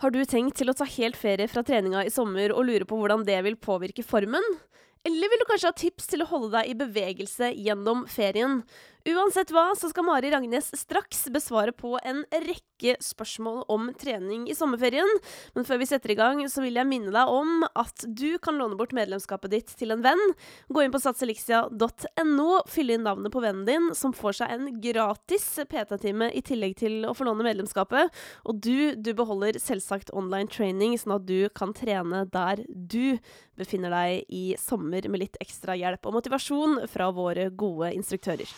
Har 0.00 0.14
du 0.14 0.22
tenkt 0.24 0.56
til 0.56 0.72
å 0.72 0.72
ta 0.72 0.86
helt 0.88 1.16
ferie 1.20 1.44
fra 1.52 1.60
treninga 1.60 2.06
i 2.08 2.12
sommer 2.12 2.54
og 2.54 2.64
lure 2.64 2.86
på 2.88 2.96
hvordan 2.96 3.20
det 3.26 3.36
vil 3.44 3.58
påvirke 3.60 4.00
formen? 4.00 4.46
Eller 5.04 5.28
vil 5.28 5.42
du 5.42 5.44
kanskje 5.48 5.68
ha 5.68 5.76
tips 5.76 6.08
til 6.08 6.24
å 6.24 6.28
holde 6.30 6.48
deg 6.54 6.70
i 6.70 6.76
bevegelse 6.80 7.50
gjennom 7.52 8.06
ferien? 8.08 8.62
Uansett 9.08 9.48
hva, 9.54 9.70
så 9.80 9.88
skal 9.88 10.04
Mari 10.04 10.28
Ragnes 10.28 10.66
straks 10.76 11.22
besvare 11.32 11.72
på 11.72 11.94
en 12.04 12.20
rekke 12.34 12.98
spørsmål 13.00 13.62
om 13.72 13.86
trening 13.96 14.42
i 14.50 14.56
sommerferien. 14.56 15.08
Men 15.56 15.64
før 15.64 15.80
vi 15.80 15.88
setter 15.88 16.12
i 16.12 16.16
gang, 16.18 16.42
så 16.52 16.60
vil 16.60 16.76
jeg 16.76 16.88
minne 16.88 17.12
deg 17.14 17.32
om 17.32 17.64
at 17.64 18.04
du 18.04 18.36
kan 18.44 18.60
låne 18.60 18.76
bort 18.76 18.92
medlemskapet 18.96 19.54
ditt 19.54 19.72
til 19.80 19.94
en 19.94 20.04
venn. 20.04 20.20
Gå 20.68 20.84
inn 20.84 20.92
på 20.92 21.00
satselixia.no, 21.00 22.48
fylle 22.68 22.98
inn 22.98 23.06
navnet 23.08 23.32
på 23.32 23.40
vennen 23.40 23.64
din, 23.68 23.88
som 23.96 24.12
får 24.16 24.42
seg 24.42 24.52
en 24.52 24.68
gratis 24.84 25.48
PT-time 25.72 26.28
i 26.36 26.44
tillegg 26.44 26.76
til 26.82 27.08
å 27.08 27.16
få 27.16 27.24
låne 27.28 27.46
medlemskapet. 27.48 28.12
Og 28.44 28.60
du, 28.60 28.92
du 29.00 29.14
beholder 29.16 29.56
selvsagt 29.64 30.12
online 30.12 30.52
training, 30.52 30.98
sånn 31.00 31.16
at 31.16 31.28
du 31.28 31.48
kan 31.56 31.72
trene 31.76 32.26
der 32.28 32.66
du 32.68 33.16
befinner 33.60 33.92
deg 33.92 34.28
i 34.28 34.44
sommer 34.60 35.08
med 35.08 35.24
litt 35.24 35.40
ekstra 35.40 35.76
hjelp 35.76 36.08
og 36.08 36.20
motivasjon 36.20 36.82
fra 36.90 37.08
våre 37.16 37.48
gode 37.52 37.94
instruktører. 37.96 38.48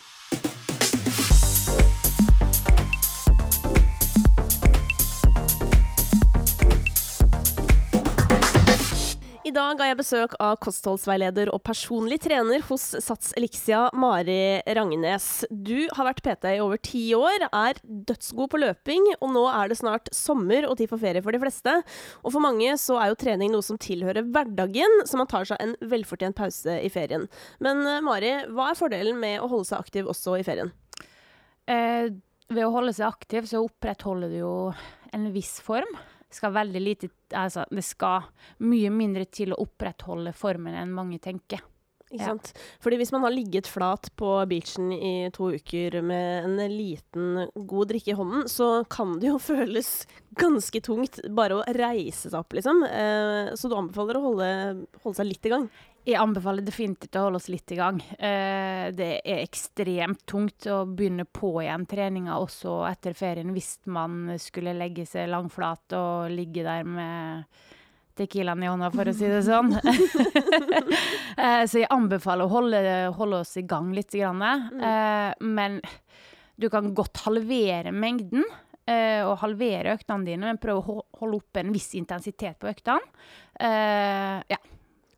I 9.43 9.51
dag 9.51 9.75
har 9.81 9.89
jeg 9.89 9.97
besøk 9.99 10.33
av 10.39 10.53
kostholdsveileder 10.63 11.49
og 11.51 11.59
personlig 11.67 12.15
trener 12.23 12.61
hos 12.63 12.85
Sats 13.03 13.33
Elixia, 13.35 13.89
Mari 13.91 14.61
Rangnes. 14.77 15.25
Du 15.51 15.89
har 15.97 16.07
vært 16.07 16.21
PT 16.23 16.47
i 16.53 16.61
over 16.63 16.79
ti 16.79 17.01
år, 17.17 17.43
er 17.49 17.81
dødsgod 17.83 18.53
på 18.53 18.61
løping, 18.63 19.09
og 19.17 19.33
nå 19.35 19.41
er 19.51 19.67
det 19.67 19.81
snart 19.81 20.07
sommer 20.15 20.63
og 20.69 20.77
tid 20.79 20.87
for 20.93 21.03
ferie 21.03 21.19
for 21.25 21.35
de 21.35 21.41
fleste. 21.43 21.73
Og 22.23 22.31
for 22.31 22.45
mange 22.45 22.77
så 22.79 22.95
er 23.01 23.11
jo 23.11 23.19
trening 23.19 23.51
noe 23.51 23.67
som 23.67 23.81
tilhører 23.83 24.29
hverdagen, 24.31 25.03
så 25.11 25.19
man 25.19 25.27
tar 25.27 25.51
seg 25.51 25.59
en 25.59 25.75
velfortjent 25.91 26.39
pause 26.39 26.79
i 26.79 26.93
ferien. 26.93 27.27
Men 27.59 27.83
eh, 27.83 27.99
Mari, 28.05 28.31
hva 28.47 28.71
er 28.71 28.79
fordelen 28.79 29.19
med 29.19 29.43
å 29.43 29.51
holde 29.51 29.73
seg 29.73 29.83
aktiv 29.83 30.07
også 30.07 30.39
i 30.39 30.47
ferien? 30.47 30.71
Eh, 31.67 32.15
ved 32.47 32.63
å 32.63 32.71
holde 32.77 32.95
seg 32.95 33.11
aktiv, 33.11 33.51
så 33.51 33.67
opprettholder 33.67 34.31
du 34.31 34.39
jo 34.45 34.55
en 35.11 35.31
viss 35.35 35.57
form 35.67 35.91
skal 36.35 36.55
veldig 36.55 36.81
lite 36.83 37.09
Altså, 37.33 37.63
det 37.71 37.81
skal 37.85 38.27
mye 38.61 38.91
mindre 38.93 39.25
til 39.25 39.53
å 39.53 39.61
opprettholde 39.63 40.35
formen 40.37 40.75
enn 40.77 40.91
mange 40.93 41.17
tenker. 41.23 41.63
Ikke 42.13 42.27
sant. 42.27 42.51
Fordi 42.83 42.99
hvis 43.01 43.11
man 43.13 43.23
har 43.25 43.33
ligget 43.33 43.67
flat 43.69 44.11
på 44.19 44.29
beachen 44.49 44.91
i 44.93 45.31
to 45.33 45.49
uker 45.55 45.97
med 46.05 46.45
en 46.45 46.75
liten, 46.75 47.47
god 47.55 47.89
drikke 47.89 48.13
i 48.13 48.17
hånden, 48.17 48.45
så 48.51 48.83
kan 48.91 49.15
det 49.21 49.31
jo 49.31 49.39
føles 49.51 49.89
ganske 50.37 50.83
tungt 50.85 51.23
bare 51.33 51.57
å 51.57 51.65
reise 51.73 52.29
seg 52.29 52.37
opp, 52.37 52.53
liksom. 52.53 52.83
Eh, 52.85 53.55
så 53.57 53.69
du 53.69 53.77
anbefaler 53.79 54.19
å 54.19 54.25
holde, 54.27 54.51
holde 55.01 55.17
seg 55.17 55.29
litt 55.31 55.49
i 55.49 55.53
gang? 55.55 55.67
Jeg 56.03 56.19
anbefaler 56.19 56.65
definitivt 56.67 57.15
å 57.15 57.27
holde 57.27 57.39
oss 57.39 57.45
litt 57.47 57.71
i 57.71 57.77
gang. 57.79 58.01
Eh, 58.17 58.89
det 58.91 59.21
er 59.23 59.39
ekstremt 59.39 60.25
tungt 60.27 60.67
å 60.67 60.81
begynne 60.83 61.23
på 61.23 61.53
igjen 61.61 61.85
treninga 61.87 62.41
også 62.43 62.81
etter 62.89 63.15
ferien 63.15 63.53
hvis 63.55 63.77
man 63.87 64.33
skulle 64.41 64.75
legge 64.75 65.05
seg 65.07 65.31
langflat 65.31 65.95
og 65.95 66.33
ligge 66.33 66.65
der 66.65 66.83
med 66.83 67.45
Tequilaen 68.19 68.61
i 68.61 68.67
hånda, 68.69 68.91
for 68.93 69.09
å 69.09 69.13
si 69.15 69.29
det 69.31 69.39
sånn. 69.47 69.71
eh, 71.45 71.63
så 71.71 71.79
jeg 71.79 71.89
anbefaler 71.95 72.45
å 72.45 72.51
holde, 72.51 72.83
holde, 73.15 73.39
oss 73.41 73.55
i 73.57 73.63
gang 73.65 73.89
litt. 73.95 74.11
Grann, 74.11 74.43
mm. 74.43 74.83
eh, 74.83 75.47
men 75.55 75.79
du 76.59 76.67
kan 76.69 76.91
godt 76.93 77.23
halvere 77.23 77.95
mengden. 77.95 78.43
Eh, 78.83 79.23
og 79.23 79.39
halvere 79.39 79.95
øktene 79.95 80.27
dine, 80.27 80.51
men 80.51 80.59
prøv 80.59 80.83
å 80.83 80.99
holde 81.23 81.39
oppe 81.39 81.63
en 81.63 81.71
viss 81.71 81.93
intensitet 81.95 82.59
på 82.59 82.67
øktene. 82.67 82.99
Eh, 83.55 84.43
ja 84.51 84.59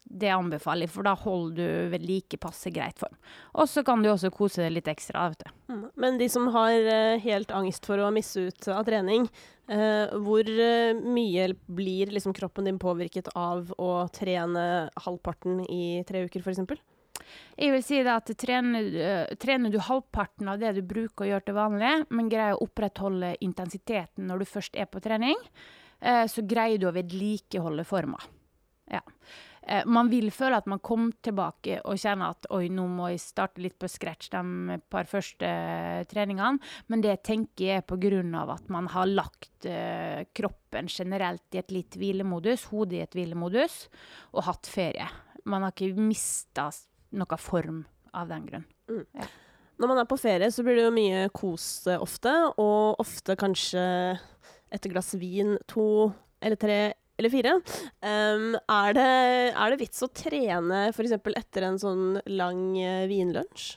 det 0.05 0.29
anbefaler 0.29 0.85
jeg, 0.85 0.93
for 0.93 1.07
da 1.07 1.15
holder 1.17 1.57
du 1.57 1.91
ved 1.93 2.05
like 2.05 2.37
passe 2.41 2.69
greit 2.73 2.99
form. 3.01 3.15
Og 3.57 3.67
så 3.69 3.83
kan 3.85 4.03
du 4.03 4.11
også 4.11 4.31
kose 4.33 4.61
deg 4.61 4.75
litt 4.77 4.89
ekstra. 4.91 5.29
vet 5.33 5.43
du. 5.43 5.51
Mm. 5.73 5.83
Men 6.01 6.19
de 6.21 6.29
som 6.29 6.47
har 6.53 6.73
uh, 6.77 7.17
helt 7.21 7.51
angst 7.55 7.87
for 7.89 7.99
å 7.99 8.11
misse 8.13 8.47
ut 8.47 8.67
av 8.71 8.85
trening, 8.87 9.27
uh, 9.71 10.13
hvor 10.21 10.45
uh, 10.45 10.93
mye 11.01 11.49
blir 11.65 12.13
liksom 12.13 12.35
kroppen 12.37 12.69
din 12.69 12.81
påvirket 12.81 13.31
av 13.35 13.73
å 13.81 14.07
trene 14.13 14.91
halvparten 15.07 15.63
i 15.65 16.03
tre 16.07 16.27
uker, 16.29 16.45
f.eks.? 16.45 16.85
Jeg 17.57 17.71
vil 17.71 17.81
si 17.81 18.01
at 18.05 18.29
trener, 18.37 19.33
trener, 19.41 19.71
du 19.73 19.79
halvparten 19.81 20.51
av 20.51 20.59
det 20.61 20.75
du 20.75 20.83
bruker 20.85 21.25
å 21.25 21.29
gjøre 21.31 21.47
til 21.47 21.57
vanlig, 21.57 21.93
men 22.13 22.29
greier 22.29 22.59
å 22.59 22.67
opprettholde 22.67 23.31
intensiteten 23.41 24.27
når 24.29 24.43
du 24.43 24.51
først 24.51 24.77
er 24.77 24.85
på 24.91 25.01
trening, 25.01 25.39
så 26.03 26.43
greier 26.45 26.77
du 26.77 26.85
å 26.89 26.93
vedlikeholde 26.93 27.87
forma. 27.87 28.19
Ja. 28.91 29.01
Eh, 29.67 29.85
man 29.89 30.09
vil 30.11 30.29
føle 30.33 30.59
at 30.59 30.67
man 30.69 30.81
kom 30.85 31.07
tilbake 31.25 31.79
og 31.89 31.97
kjenner 31.97 32.35
at 32.35 32.47
oi, 32.53 32.67
nå 32.73 32.85
må 32.91 33.09
jeg 33.13 33.23
starte 33.23 33.63
litt 33.63 33.77
på 33.81 33.89
scratch 33.89 34.29
de 34.33 34.77
par 34.93 35.09
første 35.09 35.49
treningene. 36.11 36.61
Men 36.91 37.05
det 37.05 37.17
tenker 37.25 37.71
jeg 37.71 37.81
er 37.81 37.87
pga. 37.87 38.43
at 38.53 38.69
man 38.69 38.87
har 38.93 39.09
lagt 39.09 39.65
eh, 39.65 40.25
kroppen 40.33 40.87
generelt 40.87 41.55
i 41.55 41.61
et 41.63 41.71
litt 41.71 41.97
hvilemodus, 41.97 42.67
hodet 42.69 42.99
i 42.99 43.03
et 43.05 43.17
hvilemodus, 43.17 43.87
og 44.33 44.45
hatt 44.45 44.67
ferie. 44.67 45.07
Man 45.45 45.63
har 45.63 45.73
ikke 45.73 45.97
mista 45.97 46.69
noe 47.11 47.37
form 47.37 47.85
av 48.13 48.29
den 48.29 48.45
grunn. 48.45 48.69
Mm. 48.89 49.05
Ja. 49.13 49.27
Når 49.75 49.91
man 49.91 49.99
er 49.99 50.07
på 50.07 50.17
ferie, 50.17 50.51
så 50.51 50.63
blir 50.63 50.77
det 50.77 50.85
jo 50.85 50.93
mye 50.95 51.25
kos 51.35 51.87
ofte, 51.97 52.31
og 52.61 53.01
ofte 53.01 53.35
kanskje 53.35 53.81
et 54.71 54.87
glass 54.91 55.13
vin 55.19 55.57
to 55.67 56.13
eller 56.39 56.59
tre 56.59 56.77
eller 57.17 57.31
fire. 57.31 57.53
Um, 58.01 58.55
er, 58.55 58.95
det, 58.97 59.07
er, 59.53 59.71
det, 59.71 59.79
vits 59.79 60.03
å 60.03 60.11
trene 60.11 60.81
f.eks. 60.91 61.15
etter 61.15 61.67
en 61.67 61.79
sånn 61.79 62.05
lang 62.31 62.67
uh, 62.75 63.05
vinlunsj? 63.09 63.75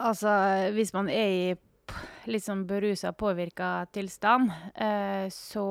Altså, 0.00 0.32
hvis 0.72 0.94
man 0.96 1.10
er 1.12 1.34
i 1.34 2.30
litt 2.30 2.44
sånn 2.46 2.62
berusa, 2.68 3.12
påvirka 3.12 3.88
tilstand, 3.92 4.52
uh, 4.78 5.26
så 5.34 5.66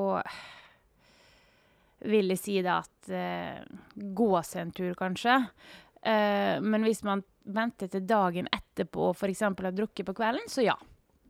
vil 2.10 2.32
jeg 2.32 2.40
si 2.40 2.60
det 2.64 2.76
at 2.76 3.10
uh, 3.12 3.64
gå 3.94 4.30
seg 4.46 4.66
en 4.66 4.76
tur, 4.76 4.92
kanskje. 4.96 5.36
men 6.00 6.84
hvis 6.86 7.02
man 7.04 7.20
venter 7.44 7.90
til 7.92 8.06
dagen 8.08 8.46
etterpå 8.48 9.10
og 9.10 9.18
f.eks. 9.18 9.42
har 9.44 9.74
drukket 9.76 10.06
på 10.08 10.14
kvelden, 10.16 10.46
så 10.48 10.64
ja. 10.64 10.78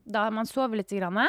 Da 0.05 0.27
har 0.27 0.34
man 0.34 0.49
sovet 0.49 0.81
litt. 0.81 0.94
Grann, 0.97 1.21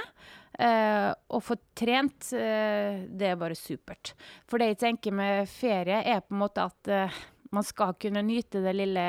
eh, 0.60 1.10
og 1.30 1.44
fått 1.46 1.64
trent. 1.78 2.32
Eh, 2.34 3.04
det 3.08 3.34
er 3.34 3.40
bare 3.40 3.58
supert. 3.58 4.14
For 4.50 4.62
det 4.62 4.72
jeg 4.72 4.82
tenker 4.86 5.16
med 5.16 5.50
ferie, 5.50 6.02
er 6.02 6.24
på 6.26 6.36
en 6.36 6.42
måte 6.42 6.66
at 6.66 6.92
eh, 6.92 7.22
man 7.52 7.68
skal 7.68 7.94
kunne 8.00 8.24
nyte 8.24 8.64
det 8.64 8.74
lille 8.78 9.06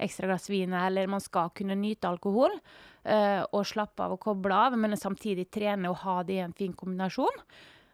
ekstra 0.00 0.30
glass 0.30 0.48
vinet, 0.50 0.80
eller 0.88 1.10
man 1.12 1.22
skal 1.22 1.52
kunne 1.56 1.76
nyte 1.78 2.08
alkohol. 2.08 2.54
Eh, 3.06 3.42
og 3.52 3.66
slappe 3.68 4.02
av 4.02 4.16
og 4.16 4.22
koble 4.24 4.56
av, 4.56 4.76
men 4.80 4.96
samtidig 4.98 5.46
trene 5.54 5.92
og 5.92 6.00
ha 6.02 6.20
det 6.26 6.40
i 6.40 6.44
en 6.44 6.56
fin 6.56 6.74
kombinasjon. 6.74 7.42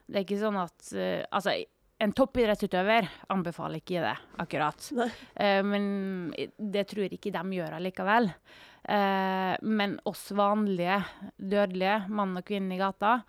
Det 0.06 0.20
er 0.20 0.26
ikke 0.26 0.40
sånn 0.40 0.58
at 0.60 0.92
eh, 0.96 1.24
Altså, 1.28 1.56
en 2.02 2.14
toppidrettsutøver 2.16 3.06
anbefaler 3.30 3.82
ikke 3.82 4.02
det, 4.02 4.14
akkurat. 4.42 4.88
Uh, 5.38 5.60
men 5.62 5.84
det 6.58 6.88
tror 6.90 7.04
jeg 7.04 7.18
ikke 7.18 7.30
de 7.36 7.58
gjør 7.60 7.76
allikevel. 7.76 8.26
Uh, 8.82 9.54
men 9.62 9.98
oss 10.10 10.30
vanlige 10.34 10.98
dødelige, 11.36 12.00
mann 12.10 12.36
og 12.38 12.46
kvinne 12.48 12.76
i 12.76 12.80
gata, 12.80 13.20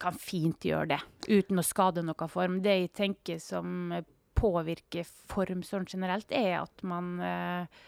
kan 0.00 0.16
fint 0.16 0.64
gjøre 0.64 0.94
det 0.94 1.00
uten 1.28 1.60
å 1.60 1.64
skade 1.64 2.04
noen 2.04 2.32
form. 2.32 2.60
Det 2.64 2.76
jeg 2.76 2.92
tenker 2.96 3.40
som 3.40 3.94
påvirker 4.40 5.08
form 5.28 5.64
sånn 5.64 5.88
generelt, 5.88 6.32
er 6.32 6.60
at 6.62 6.84
man 6.88 7.16
uh, 7.20 7.80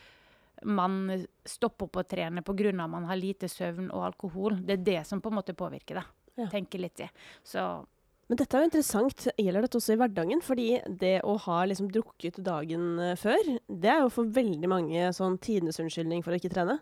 man 0.65 1.27
stopper 1.45 1.89
opp 1.89 2.01
å 2.03 2.07
trene 2.07 2.43
pga. 2.43 2.69
at 2.71 2.91
man 2.91 3.05
har 3.05 3.17
lite 3.17 3.49
søvn 3.49 3.91
og 3.91 4.05
alkohol. 4.07 4.61
Det 4.63 4.79
er 4.79 4.85
det 4.85 5.07
som 5.07 5.21
på 5.21 5.31
en 5.31 5.39
måte 5.41 5.55
påvirker 5.55 6.01
det. 6.01 6.05
Ja. 6.37 6.49
Tenker 6.49 6.79
litt 6.79 7.01
i. 7.01 7.09
Så 7.45 7.85
men 8.33 8.39
dette 8.41 8.57
er 8.57 8.63
jo 8.63 8.69
interessant. 8.71 9.25
Gjelder 9.37 9.67
dette 9.67 9.77
også 9.77 9.93
i 9.93 9.99
hverdagen? 10.01 10.41
Fordi 10.41 10.69
det 11.03 11.19
å 11.29 11.35
ha 11.45 11.59
liksom 11.69 11.91
drukket 11.93 12.39
dagen 12.41 12.95
eh, 12.97 13.19
før, 13.21 13.51
det 13.69 13.91
er 13.93 13.99
jo 14.07 14.13
for 14.15 14.31
veldig 14.33 14.71
mange 14.73 15.11
sånn 15.13 15.37
tidenes 15.37 15.77
unnskyldning 15.83 16.25
for 16.25 16.33
å 16.33 16.39
ikke 16.41 16.55
trene. 16.55 16.79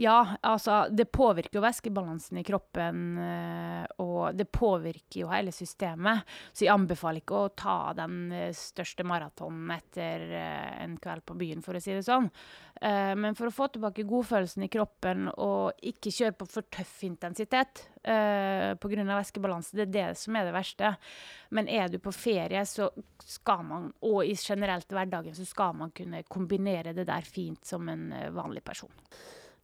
Ja, 0.00 0.36
altså 0.40 0.86
det 0.88 1.10
påvirker 1.12 1.58
jo 1.58 1.60
væskebalansen 1.60 2.38
i 2.40 2.44
kroppen, 2.46 3.00
eh, 3.20 3.82
og 4.00 4.32
det 4.32 4.46
påvirker 4.48 5.26
jo 5.26 5.28
hele 5.28 5.52
systemet. 5.52 6.22
Så 6.56 6.64
jeg 6.64 6.72
anbefaler 6.72 7.20
ikke 7.20 7.36
å 7.36 7.50
ta 7.52 7.74
den 7.98 8.30
eh, 8.32 8.54
største 8.56 9.04
maratonen 9.04 9.74
etter 9.74 10.22
eh, 10.38 10.70
en 10.86 10.94
kveld 11.04 11.26
på 11.28 11.36
byen, 11.42 11.60
for 11.60 11.76
å 11.76 11.82
si 11.84 11.92
det 11.92 12.06
sånn. 12.06 12.30
Men 12.80 13.34
for 13.36 13.50
å 13.50 13.52
få 13.52 13.66
tilbake 13.68 14.06
godfølelsen 14.08 14.62
i 14.64 14.70
kroppen 14.72 15.26
og 15.28 15.82
ikke 15.84 16.08
kjøre 16.16 16.32
på 16.38 16.46
for 16.48 16.64
tøff 16.72 17.02
intensitet 17.04 17.82
pga. 18.00 19.04
væskebalanse, 19.04 19.76
det 19.76 19.84
er 19.84 19.90
det 19.92 20.04
som 20.16 20.38
er 20.38 20.48
det 20.48 20.54
verste. 20.54 20.94
Men 21.52 21.68
er 21.68 21.92
du 21.92 21.98
på 22.00 22.14
ferie, 22.16 22.62
så 22.64 22.88
skal 23.20 23.66
man, 23.68 23.90
og 24.00 24.24
i 24.24 24.32
generelt 24.32 24.88
hverdagen, 24.88 25.36
så 25.36 25.44
skal 25.44 25.76
man 25.76 25.92
kunne 25.92 26.22
kombinere 26.24 26.96
det 26.96 27.04
der 27.10 27.28
fint 27.28 27.68
som 27.68 27.92
en 27.92 28.08
vanlig 28.32 28.64
person. 28.64 28.96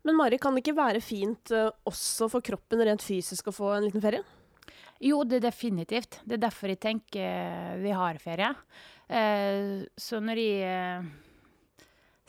Men 0.07 0.19
Mari, 0.19 0.39
kan 0.39 0.55
det 0.55 0.63
ikke 0.63 0.79
være 0.79 1.03
fint 1.03 1.51
uh, 1.55 1.69
også 1.91 2.31
for 2.31 2.45
kroppen 2.47 2.83
rent 2.87 3.03
fysisk 3.03 3.51
å 3.51 3.57
få 3.57 3.73
en 3.75 3.89
liten 3.89 4.05
ferie? 4.05 4.23
Jo, 5.03 5.21
det 5.29 5.41
er 5.41 5.49
definitivt. 5.51 6.21
Det 6.25 6.39
er 6.39 6.45
derfor 6.47 6.73
jeg 6.73 6.81
tenker 6.81 7.81
vi 7.83 7.93
har 7.93 8.17
ferie. 8.23 8.49
Eh, 9.07 9.85
så 9.93 10.21
når 10.25 10.41
jeg 10.41 10.71
eh, 10.71 11.09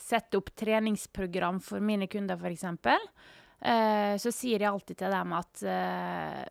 setter 0.08 0.42
opp 0.42 0.52
treningsprogram 0.58 1.62
for 1.64 1.84
mine 1.84 2.10
kunder, 2.12 2.36
f.eks., 2.36 2.66
eh, 2.68 4.14
så 4.20 4.34
sier 4.36 4.62
jeg 4.66 4.70
alltid 4.70 5.00
til 5.00 5.16
dem 5.16 5.36
at 5.38 5.64
eh, 5.64 6.44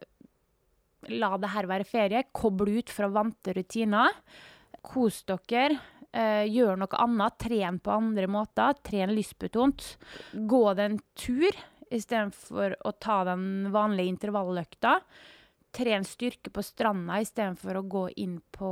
la 1.21 1.33
det 1.43 1.53
her 1.53 1.69
være 1.71 1.89
ferie. 1.89 2.25
Koble 2.33 2.79
ut 2.81 2.93
fra 2.93 3.11
vante 3.13 3.53
rutiner. 3.57 4.17
Kos 4.87 5.21
dere. 5.29 5.77
Eh, 6.17 6.47
gjør 6.49 6.79
noe 6.81 7.01
annet. 7.03 7.39
Tren 7.43 7.81
på 7.83 7.93
andre 7.93 8.29
måter. 8.31 8.77
Tren 8.87 9.13
lystbetont. 9.13 9.97
Gå 10.33 10.63
det 10.79 10.91
en 10.91 11.01
tur 11.19 11.59
istedenfor 11.93 12.79
å 12.89 12.93
ta 12.99 13.21
den 13.29 13.69
vanlige 13.75 14.15
intervalløkta. 14.15 14.97
Tren 15.77 16.07
styrke 16.09 16.51
på 16.51 16.65
stranda 16.65 17.21
istedenfor 17.21 17.83
å 17.83 17.85
gå 17.85 18.07
inn 18.25 18.41
på, 18.55 18.71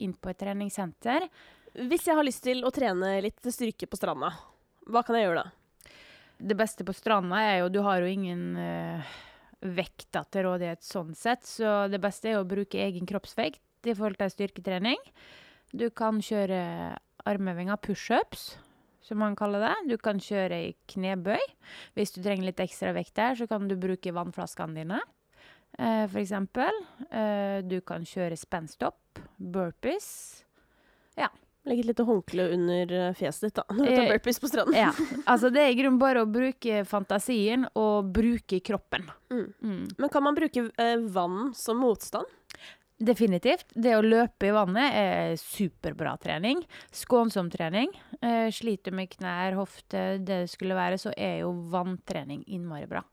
inn 0.00 0.16
på 0.16 0.32
et 0.32 0.40
treningssenter. 0.40 1.28
Hvis 1.76 2.08
jeg 2.08 2.16
har 2.16 2.24
lyst 2.24 2.46
til 2.46 2.64
å 2.64 2.72
trene 2.72 3.18
litt 3.20 3.44
styrke 3.44 3.88
på 3.90 3.98
stranda, 4.00 4.32
hva 4.88 5.02
kan 5.04 5.18
jeg 5.18 5.28
gjøre 5.28 5.44
da? 5.44 6.00
Det 6.36 6.56
beste 6.56 6.84
på 6.84 6.94
stranda 6.96 7.38
er 7.44 7.58
jo 7.62 7.70
Du 7.72 7.78
har 7.84 8.00
jo 8.00 8.08
ingen 8.08 8.56
uh, 8.56 9.14
vekta 9.60 10.24
til 10.32 10.46
rådighet 10.48 10.84
sånn 10.84 11.12
sett, 11.16 11.44
så 11.44 11.84
det 11.92 12.00
beste 12.00 12.32
er 12.32 12.40
å 12.40 12.48
bruke 12.48 12.80
egen 12.80 13.08
kroppsvekt 13.08 13.88
i 13.88 13.92
forhold 13.92 14.16
til 14.20 14.32
styrketrening. 14.32 15.00
Du 15.76 15.88
kan 15.92 16.22
kjøre 16.24 16.60
armøvinger, 17.28 17.76
pushups, 17.82 18.54
som 19.04 19.20
man 19.20 19.36
kaller 19.38 19.62
det. 19.66 19.74
Du 19.90 19.96
kan 20.00 20.20
kjøre 20.22 20.62
i 20.70 20.72
knebøy. 20.90 21.42
Hvis 21.98 22.14
du 22.14 22.22
trenger 22.24 22.48
litt 22.48 22.62
ekstra 22.62 22.94
vekt 22.96 23.16
der, 23.18 23.36
så 23.38 23.48
kan 23.50 23.68
du 23.68 23.76
bruke 23.80 24.14
vannflaskene 24.14 24.80
dine. 24.80 25.02
Uh, 25.76 26.06
for 26.08 26.22
eksempel. 26.22 26.80
Uh, 27.10 27.60
du 27.66 27.80
kan 27.84 28.06
kjøre 28.08 28.38
spenstopp, 28.40 29.20
burpees. 29.36 30.08
Ja. 31.18 31.28
Legge 31.66 31.82
et 31.82 31.90
lite 31.90 32.06
håndkle 32.06 32.44
under 32.54 32.92
eh, 32.94 33.14
fjeset 33.18 33.48
ditt 33.48 33.56
da, 33.58 33.64
når 33.74 33.88
du 33.88 33.90
tar 33.90 34.10
burpees 34.12 34.38
på 34.38 34.50
stranden. 34.52 34.76
Ja, 34.78 34.92
altså 35.32 35.50
Det 35.50 35.64
er 35.64 35.72
i 35.72 35.78
grunnen 35.80 35.98
bare 35.98 36.22
å 36.22 36.28
bruke 36.30 36.84
fantasien 36.86 37.66
og 37.74 38.12
bruke 38.14 38.60
kroppen. 38.62 39.08
Mm. 39.34 39.48
Mm. 39.58 39.80
Men 39.98 40.12
kan 40.12 40.22
man 40.22 40.38
bruke 40.38 40.68
eh, 40.70 41.00
vann 41.10 41.50
som 41.58 41.82
motstand? 41.82 42.30
Definitivt. 42.96 43.74
Det 43.76 43.92
å 43.92 44.04
løpe 44.04 44.48
i 44.48 44.54
vannet 44.56 44.94
er 44.96 45.34
superbra 45.40 46.14
trening. 46.20 46.62
Skånsom 46.96 47.50
trening. 47.52 47.92
Eh, 48.22 48.48
sliter 48.54 48.94
med 48.96 49.10
knær, 49.12 49.58
hofte, 49.58 50.16
det 50.16 50.40
det 50.46 50.52
skulle 50.52 50.78
være, 50.78 50.96
så 51.00 51.12
er 51.12 51.42
jo 51.42 51.52
vanntrening 51.72 52.42
innmari 52.48 52.88
bra. 52.88 53.04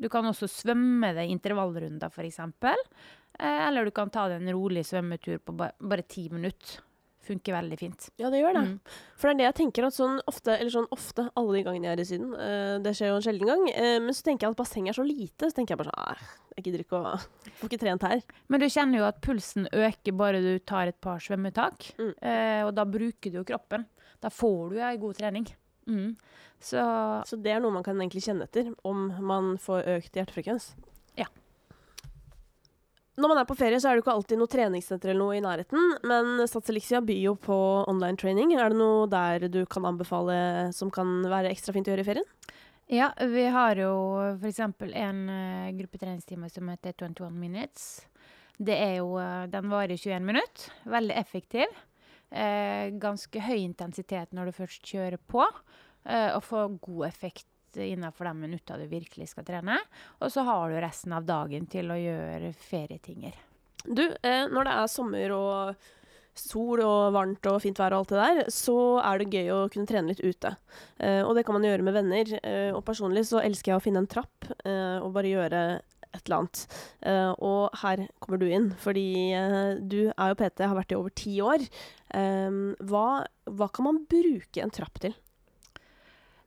Du 0.00 0.08
kan 0.08 0.24
også 0.24 0.48
svømme 0.48 1.12
deg 1.12 1.28
intervallrunder, 1.34 2.08
f.eks. 2.08 2.38
Eh, 2.40 3.60
eller 3.68 3.84
du 3.84 3.92
kan 3.92 4.08
ta 4.08 4.24
deg 4.30 4.40
en 4.40 4.54
rolig 4.56 4.86
svømmetur 4.88 5.42
på 5.44 5.56
bare 5.60 6.06
ti 6.08 6.30
minutter 6.32 6.80
funker 7.26 7.54
veldig 7.54 7.78
fint. 7.78 8.08
Ja, 8.20 8.30
det 8.32 8.40
gjør 8.40 8.56
det. 8.56 8.62
Mm. 8.66 8.98
For 9.18 9.28
det 9.28 9.32
er 9.34 9.38
det 9.38 9.46
jeg 9.46 9.56
tenker 9.60 9.86
at 9.86 9.96
sånn 9.96 10.18
ofte, 10.30 10.54
eller 10.56 10.72
sånn 10.72 10.88
ofte, 10.94 11.26
alle 11.38 11.56
de 11.58 11.62
gangene 11.66 11.88
jeg 11.88 11.96
er 11.96 12.02
i 12.02 12.06
Syden, 12.08 12.32
uh, 12.34 12.76
det 12.82 12.94
skjer 12.96 13.12
jo 13.12 13.18
en 13.18 13.26
sjelden 13.26 13.50
gang, 13.50 13.64
uh, 13.76 13.96
men 14.06 14.16
så 14.16 14.26
tenker 14.26 14.46
jeg 14.46 14.54
at 14.54 14.60
bassenget 14.60 14.94
er 14.94 14.98
så 14.98 15.06
lite, 15.06 15.50
så 15.50 15.56
tenker 15.56 15.76
jeg 15.76 15.82
bare 15.82 15.94
sånn 15.94 16.36
jeg 16.56 16.66
gidder 16.66 16.82
ikke 16.82 16.98
å 16.98 17.14
Får 17.60 17.68
ikke 17.68 17.80
trent 17.84 18.04
her. 18.04 18.22
Men 18.50 18.62
du 18.62 18.66
kjenner 18.72 19.00
jo 19.00 19.06
at 19.06 19.20
pulsen 19.24 19.68
øker 19.70 20.16
bare 20.18 20.42
du 20.44 20.52
tar 20.66 20.90
et 20.90 21.00
par 21.00 21.22
svømmetak, 21.22 21.92
mm. 22.00 22.12
uh, 22.18 22.60
og 22.66 22.74
da 22.76 22.86
bruker 22.88 23.32
du 23.32 23.40
jo 23.40 23.48
kroppen. 23.52 23.86
Da 24.20 24.32
får 24.32 24.74
du 24.74 24.80
ei 24.82 24.94
god 25.00 25.20
trening. 25.20 25.48
Mm. 25.88 26.14
Så, 26.60 26.80
så 27.26 27.38
det 27.40 27.54
er 27.54 27.62
noe 27.62 27.72
man 27.72 27.84
kan 27.84 27.96
egentlig 27.96 28.26
kjenne 28.26 28.48
etter, 28.48 28.68
om 28.84 29.08
man 29.24 29.54
får 29.60 29.86
økt 29.96 30.18
hjertefrekvens? 30.18 30.74
Når 33.20 33.28
man 33.28 33.38
er 33.42 33.48
på 33.48 33.56
ferie, 33.58 33.76
så 33.82 33.90
er 33.90 33.98
det 33.98 34.04
ikke 34.04 34.14
alltid 34.16 34.38
noe 34.40 34.48
treningssenter 34.48 35.10
eller 35.10 35.20
noe 35.20 35.36
i 35.36 35.42
nærheten, 35.44 35.96
men 36.08 36.40
Sats 36.48 36.70
byr 37.04 37.18
jo 37.20 37.34
på 37.36 37.56
online 37.90 38.16
training. 38.16 38.54
Er 38.56 38.72
det 38.72 38.78
noe 38.80 39.04
der 39.12 39.44
du 39.52 39.66
kan 39.68 39.84
anbefale 39.84 40.70
som 40.72 40.88
kan 40.94 41.20
være 41.28 41.50
ekstra 41.52 41.74
fint 41.76 41.90
å 41.90 41.92
gjøre 41.92 42.06
i 42.06 42.08
ferien? 42.08 42.30
Ja, 42.90 43.12
vi 43.20 43.44
har 43.52 43.76
jo 43.78 43.92
f.eks. 44.40 44.62
en 44.64 45.20
uh, 45.28 45.68
gruppetreningstime 45.76 46.48
som 46.50 46.72
heter 46.72 46.96
21 46.96 47.36
Minutes. 47.38 47.84
Det 48.58 48.74
er 48.74 48.96
jo, 48.96 49.12
uh, 49.20 49.44
Den 49.52 49.68
varer 49.70 49.94
21 50.00 50.24
minutter. 50.26 50.72
Veldig 50.88 51.14
effektiv. 51.20 51.76
Uh, 52.32 52.90
ganske 53.02 53.44
høy 53.46 53.60
intensitet 53.60 54.32
når 54.34 54.50
du 54.50 54.58
først 54.62 54.90
kjører 54.90 55.20
på. 55.30 55.44
Uh, 56.08 56.32
og 56.34 56.42
får 56.48 56.76
god 56.88 57.06
effekt 57.12 57.46
innenfor 57.76 58.26
de 58.26 58.34
minutta 58.40 58.78
du 58.80 58.86
virkelig 58.90 59.30
skal 59.32 59.46
trene. 59.46 59.78
Og 60.20 60.32
så 60.32 60.44
har 60.46 60.70
du 60.70 60.80
resten 60.82 61.14
av 61.16 61.28
dagen 61.28 61.68
til 61.70 61.92
å 61.92 61.98
gjøre 62.00 62.52
ferietinger. 62.66 63.38
Du, 63.84 64.04
eh, 64.22 64.44
når 64.50 64.68
det 64.68 64.76
er 64.76 64.92
sommer 64.92 65.34
og 65.36 65.88
sol 66.40 66.80
og 66.84 67.12
varmt 67.14 67.46
og 67.50 67.60
fint 67.62 67.78
vær 67.80 67.94
og 67.96 68.04
alt 68.04 68.12
det 68.12 68.20
der, 68.20 68.50
så 68.54 68.76
er 69.02 69.20
det 69.20 69.32
gøy 69.34 69.52
å 69.54 69.60
kunne 69.72 69.88
trene 69.88 70.12
litt 70.12 70.22
ute. 70.24 70.54
Eh, 70.98 71.22
og 71.24 71.34
det 71.36 71.44
kan 71.46 71.56
man 71.56 71.66
gjøre 71.66 71.86
med 71.86 71.96
venner. 71.96 72.34
Eh, 72.42 72.70
og 72.74 72.84
personlig 72.86 73.26
så 73.30 73.42
elsker 73.42 73.74
jeg 73.74 73.80
å 73.80 73.84
finne 73.84 74.04
en 74.04 74.10
trapp 74.10 74.50
eh, 74.64 74.98
og 75.00 75.12
bare 75.16 75.32
gjøre 75.32 75.62
et 76.10 76.26
eller 76.26 76.40
annet. 76.40 76.62
Uh, 77.06 77.32
og 77.38 77.80
her 77.84 78.04
kommer 78.22 78.40
du 78.40 78.48
inn, 78.50 78.70
fordi 78.82 79.30
uh, 79.36 79.78
du 79.78 80.10
er 80.10 80.32
jo 80.32 80.38
PT, 80.40 80.64
har 80.66 80.78
vært 80.78 80.94
i 80.94 80.98
over 80.98 81.14
ti 81.14 81.36
år. 81.44 81.64
Um, 82.10 82.72
hva, 82.90 83.22
hva, 83.46 83.70
kan 83.70 83.86
man 83.86 84.02
bruke 84.10 84.62
en 84.62 84.74
trapp 84.74 84.98
til? 85.02 85.14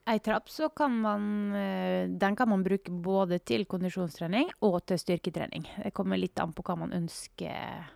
Ei 0.06 0.20
trapp 0.20 0.50
så 0.52 0.68
kan 0.76 0.96
man, 1.00 1.56
eh, 1.56 2.10
den 2.10 2.36
kan 2.36 2.50
man 2.50 2.64
bruke 2.64 2.92
både 2.92 3.40
til 3.40 3.64
kondisjonstrening 3.66 4.50
og 4.60 4.82
til 4.86 5.00
styrketrening. 5.00 5.64
Det 5.84 5.94
kommer 5.96 6.20
litt 6.20 6.40
an 6.44 6.52
på 6.52 6.64
hva 6.68 6.76
man 6.82 6.92
ønsker 6.92 7.88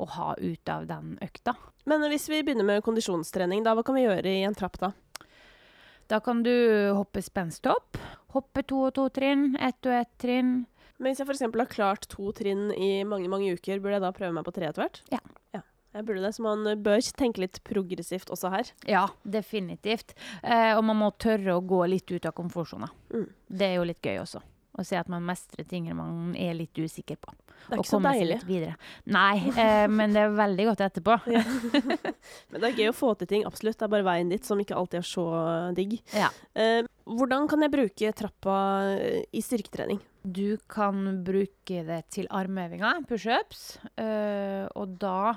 å 0.00 0.06
ha 0.08 0.34
ut 0.40 0.68
av 0.72 0.86
den 0.88 1.18
økta. 1.22 1.54
Men 1.84 2.06
hvis 2.08 2.30
vi 2.32 2.40
begynner 2.42 2.64
med 2.64 2.84
kondisjonstrening, 2.86 3.62
da, 3.62 3.74
hva 3.76 3.84
kan 3.84 3.98
vi 3.98 4.06
gjøre 4.06 4.24
i 4.24 4.44
en 4.48 4.56
trapp 4.56 4.80
da? 4.80 4.92
Da 6.08 6.20
kan 6.20 6.42
du 6.42 6.54
hoppe 6.96 7.22
spensthopp. 7.24 8.00
Hoppe 8.34 8.64
to 8.64 8.86
og 8.88 8.94
to 8.96 9.06
trinn, 9.12 9.52
ett 9.60 9.84
og 9.84 10.00
ett 10.00 10.16
trinn. 10.20 10.64
Men 10.96 11.12
hvis 11.12 11.20
jeg 11.20 11.28
f.eks. 11.28 11.44
har 11.44 11.70
klart 11.70 12.08
to 12.08 12.32
trinn 12.36 12.70
i 12.72 13.04
mange 13.04 13.28
mange 13.28 13.52
uker, 13.52 13.80
burde 13.82 13.98
jeg 13.98 14.04
da 14.04 14.12
prøve 14.16 14.34
meg 14.36 14.46
på 14.46 14.54
tre 14.56 14.68
etter 14.70 14.84
hvert? 14.84 15.00
Ja. 15.12 15.20
ja. 15.56 15.60
Jeg 15.94 16.06
burde 16.08 16.24
det, 16.24 16.32
Så 16.34 16.42
man 16.42 16.66
bør 16.82 17.02
tenke 17.14 17.44
litt 17.44 17.60
progressivt 17.66 18.32
også 18.34 18.50
her. 18.50 18.72
Ja, 18.90 19.04
definitivt. 19.22 20.16
Eh, 20.42 20.72
og 20.74 20.82
man 20.88 20.98
må 21.04 21.12
tørre 21.22 21.54
å 21.54 21.62
gå 21.62 21.84
litt 21.86 22.10
ut 22.10 22.26
av 22.26 22.34
komfortsona. 22.34 22.90
Mm. 23.14 23.28
Det 23.46 23.68
er 23.68 23.78
jo 23.78 23.86
litt 23.86 24.02
gøy 24.02 24.18
også. 24.24 24.42
Å 24.74 24.82
se 24.82 24.98
at 24.98 25.10
man 25.10 25.22
mestrer 25.22 25.66
ting 25.70 25.86
man 25.94 26.32
er 26.34 26.56
litt 26.58 26.74
usikker 26.74 27.20
på. 27.22 27.30
Det 27.64 27.76
er 27.76 27.80
ikke 27.80 27.92
så 27.92 28.00
deilig. 28.02 28.72
Nei, 29.14 29.36
eh, 29.54 29.84
men 29.86 30.16
det 30.16 30.24
er 30.24 30.34
veldig 30.34 30.66
godt 30.72 30.82
etterpå. 30.88 31.14
men 32.50 32.58
det 32.58 32.68
er 32.72 32.80
gøy 32.82 32.90
å 32.90 32.96
få 32.96 33.12
til 33.20 33.30
ting, 33.30 33.46
absolutt. 33.46 33.78
Det 33.78 33.86
er 33.86 33.94
bare 33.94 34.08
veien 34.08 34.32
dit 34.34 34.44
som 34.44 34.58
ikke 34.60 34.74
alltid 34.74 34.98
er 35.00 35.06
så 35.06 35.28
digg. 35.78 35.94
Ja. 36.10 36.32
Eh, 36.58 36.82
hvordan 37.06 37.46
kan 37.50 37.62
jeg 37.62 37.72
bruke 37.76 38.12
trappa 38.18 38.58
eh, 38.98 39.22
i 39.30 39.44
styrketrening? 39.46 40.02
Du 40.24 40.56
kan 40.72 41.20
bruke 41.22 41.86
det 41.86 42.00
til 42.16 42.26
armøvinger, 42.32 43.04
pushups, 43.06 43.76
øh, 44.00 44.66
og 44.74 44.98
da 44.98 45.36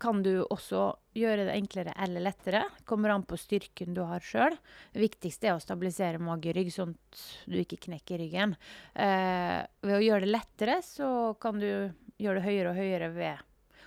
kan 0.00 0.22
du 0.22 0.42
også 0.44 0.82
gjøre 1.16 1.46
det 1.48 1.54
enklere 1.56 1.94
eller 2.04 2.24
lettere. 2.26 2.62
Kommer 2.88 3.14
an 3.14 3.24
på 3.28 3.38
styrken 3.40 3.96
du 3.96 4.02
har 4.06 4.24
sjøl. 4.24 4.56
Viktigste 4.96 5.50
er 5.50 5.56
å 5.56 5.62
stabilisere 5.62 6.20
mage-rygg, 6.22 6.70
sånn 6.74 6.94
at 6.94 7.22
du 7.48 7.56
ikke 7.60 7.80
knekker 7.88 8.20
ryggen. 8.22 8.54
Eh, 8.94 9.62
ved 9.84 9.96
å 9.96 10.04
gjøre 10.04 10.26
det 10.26 10.32
lettere, 10.34 10.78
så 10.84 11.10
kan 11.40 11.60
du 11.62 11.70
gjøre 12.18 12.40
det 12.40 12.46
høyere 12.46 12.72
og 12.72 12.80
høyere 12.82 13.10
ved 13.16 13.44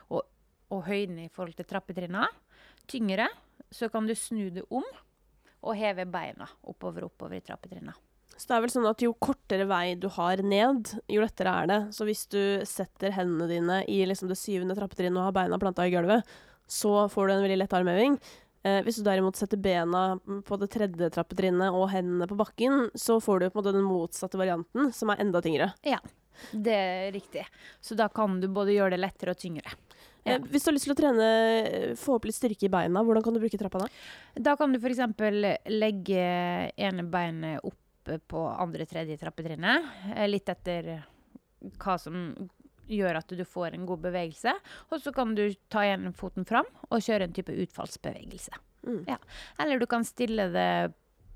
å, 0.09 0.23
å 0.73 0.83
høyne 0.87 1.27
i 1.27 1.31
forhold 1.33 1.59
til 1.59 1.69
trappetrinna. 1.69 2.27
Tyngre, 2.89 3.29
så 3.71 3.91
kan 3.93 4.09
du 4.09 4.15
snu 4.17 4.49
det 4.53 4.65
om 4.69 4.87
og 5.61 5.77
heve 5.77 6.07
beina 6.09 6.47
oppover 6.71 7.05
oppover 7.05 7.37
i 7.37 7.45
trappetrinnene. 7.45 7.93
Så 8.37 8.47
det 8.49 8.55
er 8.55 8.63
vel 8.63 8.73
sånn 8.73 8.87
at 8.89 9.03
jo 9.03 9.11
kortere 9.21 9.67
vei 9.69 9.95
du 9.99 10.07
har 10.15 10.41
ned, 10.41 10.93
jo 11.11 11.23
lettere 11.23 11.55
er 11.61 11.67
det. 11.69 11.79
Så 11.95 12.07
hvis 12.07 12.23
du 12.31 12.41
setter 12.67 13.13
hendene 13.13 13.49
dine 13.49 13.81
i 13.91 13.99
liksom 14.09 14.31
det 14.31 14.39
syvende 14.39 14.77
trappetrinnet 14.77 15.19
og 15.19 15.27
har 15.29 15.35
beina 15.35 15.59
planta 15.61 15.85
i 15.85 15.93
gulvet, 15.93 16.25
så 16.71 17.05
får 17.11 17.27
du 17.27 17.33
en 17.35 17.43
veldig 17.45 17.59
lett 17.61 17.75
armøving. 17.75 18.17
Eh, 18.63 18.79
hvis 18.85 18.99
du 18.99 19.05
derimot 19.05 19.37
setter 19.37 19.57
bena 19.57 20.19
på 20.45 20.57
det 20.61 20.69
tredje 20.73 21.09
trappetrinnet 21.13 21.73
og 21.73 21.89
hendene 21.93 22.27
på 22.29 22.37
bakken, 22.39 22.89
så 22.93 23.17
får 23.21 23.41
du 23.41 23.45
på 23.49 23.57
en 23.57 23.61
måte 23.63 23.75
den 23.75 23.87
motsatte 23.87 24.39
varianten, 24.39 24.91
som 24.93 25.09
er 25.09 25.23
enda 25.23 25.41
tyngre. 25.41 25.71
Ja, 25.85 25.97
det 26.53 26.75
er 26.77 27.11
riktig. 27.15 27.45
Så 27.81 27.97
da 27.97 28.07
kan 28.13 28.39
du 28.41 28.47
både 28.53 28.75
gjøre 28.75 28.95
det 28.95 29.01
lettere 29.01 29.33
og 29.33 29.41
tyngre. 29.41 29.73
Ja. 30.23 30.35
Eh, 30.35 30.43
hvis 30.53 30.63
du 30.63 30.69
har 30.69 30.77
lyst 30.77 30.85
til 30.85 30.93
å 30.93 30.99
trene, 30.99 31.29
få 31.97 32.19
opp 32.19 32.29
litt 32.29 32.37
styrke 32.37 32.67
i 32.69 32.73
beina, 32.73 33.01
hvordan 33.01 33.25
kan 33.25 33.33
du 33.33 33.41
bruke 33.41 33.57
trappa 33.57 33.81
da? 33.83 33.89
Da 34.37 34.53
kan 34.59 34.73
du 34.73 34.77
f.eks. 34.77 35.01
legge 35.73 36.25
ene 36.77 37.07
beinet 37.09 37.65
opp 37.65 37.80
på 38.03 38.45
andre-tredje 38.49 39.17
trappetrinnet. 39.21 39.91
Eh, 40.15 40.27
litt 40.29 40.49
etter 40.49 40.93
hva 41.81 41.97
som 42.01 42.33
gjør 42.91 43.21
at 43.21 43.33
du 43.37 43.43
får 43.47 43.75
en 43.75 43.85
god 43.87 44.01
bevegelse. 44.07 44.53
Og 44.91 45.03
så 45.03 45.13
kan 45.15 45.35
du 45.37 45.45
ta 45.71 45.85
igjen 45.85 46.11
foten 46.17 46.47
fram 46.47 46.67
og 46.89 47.03
kjøre 47.03 47.29
en 47.29 47.35
type 47.35 47.55
utfallsbevegelse. 47.65 48.57
Mm. 48.87 49.03
Ja. 49.07 49.19
Eller 49.61 49.79
du 49.79 49.87
kan 49.89 50.05
stille 50.07 50.49
det 50.51 50.71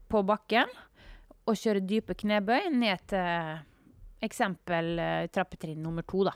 på 0.10 0.22
bakken 0.26 0.72
og 1.46 1.60
kjøre 1.60 1.86
dype 1.86 2.18
knebøy 2.18 2.72
ned 2.74 3.08
til 3.12 3.64
Eksempel 4.26 4.98
eh, 4.98 5.28
trappetrinn 5.30 5.84
nummer 5.84 6.06
to, 6.08 6.24
da. 6.26 6.34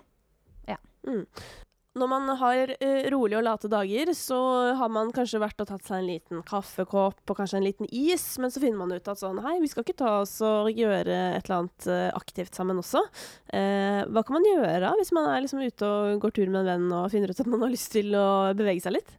Når 1.98 2.08
man 2.12 2.28
har 2.38 2.70
eh, 2.78 3.08
rolige 3.10 3.40
og 3.40 3.46
late 3.48 3.70
dager, 3.72 4.12
så 4.14 4.38
har 4.78 4.92
man 4.94 5.10
kanskje 5.16 5.40
vært 5.42 5.64
og 5.64 5.72
tatt 5.72 5.88
seg 5.88 5.98
en 6.04 6.06
liten 6.12 6.44
kaffekopp 6.46 7.32
og 7.34 7.38
kanskje 7.40 7.58
en 7.58 7.66
liten 7.66 7.90
is, 7.90 8.26
men 8.38 8.54
så 8.54 8.62
finner 8.62 8.78
man 8.78 8.94
ut 8.94 9.10
at 9.10 9.18
sånn 9.18 9.40
Hei, 9.42 9.56
vi 9.64 9.72
skal 9.72 9.82
ikke 9.88 9.98
ta 10.04 10.12
oss 10.22 10.36
og 10.46 10.70
gjøre 10.70 11.16
et 11.40 11.50
eller 11.50 11.56
annet 11.64 11.88
eh, 11.90 12.12
aktivt 12.14 12.54
sammen 12.60 12.78
også. 12.84 13.02
Eh, 13.50 14.04
hva 14.06 14.22
kan 14.22 14.38
man 14.38 14.46
gjøre 14.46 14.84
da, 14.86 14.92
hvis 15.00 15.12
man 15.18 15.32
er 15.34 15.42
liksom 15.48 15.64
ute 15.66 15.90
og 15.90 16.22
går 16.22 16.36
tur 16.38 16.54
med 16.54 16.62
en 16.62 16.70
venn 16.76 16.94
og 17.00 17.10
finner 17.16 17.34
ut 17.34 17.42
at 17.42 17.50
man 17.50 17.66
har 17.66 17.74
lyst 17.74 17.90
til 17.98 18.14
å 18.14 18.28
bevege 18.60 18.86
seg 18.86 19.00
litt? 19.00 19.10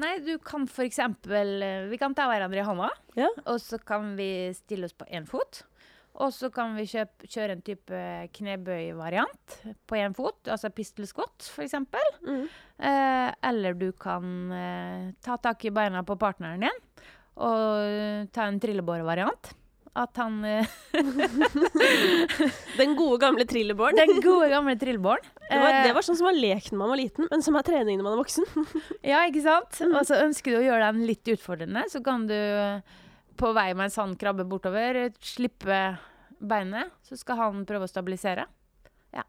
Nei, 0.00 0.16
du 0.24 0.32
kan 0.42 0.64
for 0.66 0.82
eksempel 0.88 1.60
eh, 1.62 1.84
Vi 1.92 2.00
kan 2.00 2.16
ta 2.18 2.24
hverandre 2.26 2.64
i 2.64 2.66
hånda, 2.66 2.88
Ja. 3.20 3.28
og 3.44 3.60
så 3.62 3.76
kan 3.78 4.14
vi 4.16 4.48
stille 4.56 4.88
oss 4.88 4.96
på 4.96 5.06
én 5.12 5.28
fot. 5.28 5.60
Og 6.22 6.30
så 6.30 6.46
kan 6.54 6.76
vi 6.78 6.86
kjøpe, 6.86 7.26
kjøre 7.26 7.56
en 7.56 7.64
type 7.66 8.02
knebøyvariant 8.36 9.56
på 9.88 9.98
én 9.98 10.14
fot, 10.14 10.38
altså 10.46 10.70
pistol 10.70 11.08
for 11.10 11.64
eksempel. 11.64 12.06
Mm. 12.22 12.44
Eh, 12.78 13.30
eller 13.50 13.74
du 13.74 13.88
kan 13.98 14.52
eh, 14.54 15.10
ta 15.24 15.36
tak 15.42 15.64
i 15.66 15.74
beina 15.74 16.04
på 16.06 16.18
partneren 16.20 16.68
din 16.68 16.80
og 17.34 18.30
ta 18.30 18.46
en 18.46 18.60
trillebårvariant. 18.62 19.54
At 19.94 20.18
han 20.18 20.40
eh, 20.42 20.66
Den 22.80 22.96
gode 22.98 23.20
gamle 23.22 23.46
trillebåren. 23.46 23.98
Den 23.98 24.18
gode, 24.22 24.48
gamle 24.50 24.74
trillebåren. 24.78 25.22
Det 25.44 25.60
var, 25.60 25.74
det 25.84 25.90
Eh, 25.90 25.94
var 25.94 26.02
sånn 26.06 26.16
som 26.16 26.26
var 26.26 26.38
når 26.38 26.78
man 26.80 26.88
var 26.88 26.98
liten, 26.98 27.26
men 27.30 27.42
som 27.44 27.56
er 27.58 27.66
trening 27.66 27.98
når 28.00 28.06
man 28.06 28.14
er 28.14 28.20
voksen. 28.22 28.46
Ja, 29.12 29.20
ikke 29.28 29.42
sant? 29.44 29.76
Mm. 29.82 29.92
Og 29.98 30.06
så 30.08 30.16
ønsker 30.24 30.54
du 30.54 30.58
å 30.62 30.64
gjøre 30.64 30.88
den 30.96 31.04
litt 31.06 31.28
utfordrende, 31.28 31.84
så 31.92 32.00
kan 32.02 32.24
du 32.26 32.34
på 33.36 33.52
vei 33.56 33.70
mens 33.74 33.96
han 34.00 34.14
krabber 34.16 34.44
bortover, 34.48 35.10
slippe 35.20 35.78
beinet, 36.40 36.90
så 37.06 37.16
skal 37.18 37.36
han 37.40 37.64
prøve 37.68 37.86
å 37.86 37.90
stabilisere. 37.90 38.44
Ja. 39.14 39.22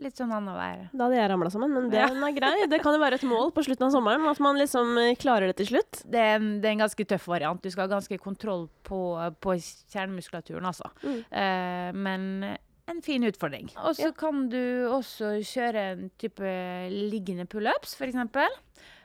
Litt 0.00 0.16
sånn 0.16 0.30
annenhver. 0.32 0.86
Da 0.94 1.04
hadde 1.06 1.18
jeg 1.18 1.30
ramla 1.30 1.50
sammen, 1.52 1.74
men 1.74 1.92
Ja. 1.92 2.06
er 2.08 2.32
grei. 2.32 2.66
Det 2.70 2.80
kan 2.82 2.94
jo 2.94 3.00
være 3.02 3.14
et 3.20 3.26
mål 3.28 3.52
på 3.52 3.64
slutten 3.66 3.86
av 3.88 3.92
sommeren, 3.92 4.24
at 4.30 4.40
man 4.40 4.56
liksom 4.56 4.96
eh, 4.98 5.14
klarer 5.16 5.46
det 5.52 5.56
til 5.60 5.66
slutt. 5.74 6.02
Det 6.08 6.18
er, 6.18 6.36
en, 6.38 6.60
det 6.62 6.68
er 6.70 6.72
en 6.78 6.84
ganske 6.86 7.06
tøff 7.06 7.26
variant. 7.28 7.60
Du 7.62 7.68
skal 7.70 7.86
ha 7.88 7.94
ganske 7.98 8.18
kontroll 8.18 8.68
på, 8.82 9.00
på 9.40 9.56
kjernemuskulaturen, 9.92 10.64
altså. 10.64 10.88
Mm. 11.04 11.20
Eh, 11.30 11.92
men 11.92 12.56
en 12.90 13.02
fin 13.02 13.22
utfordring. 13.22 13.68
Og 13.84 13.94
så 13.94 14.08
Ja. 14.08 14.12
kan 14.12 14.48
du 14.48 14.88
også 14.90 15.36
kjøre 15.44 15.92
en 15.92 16.10
type 16.18 16.42
liggende 16.90 17.46
pullups, 17.46 17.94
f.eks. 17.94 18.16